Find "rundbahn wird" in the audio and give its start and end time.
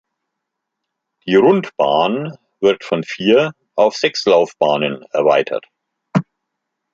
1.35-2.83